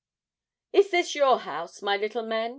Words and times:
'Is 0.73 0.89
this 0.89 1.13
your 1.13 1.37
house, 1.41 1.83
my 1.83 1.95
little 1.95 2.23
men?' 2.25 2.49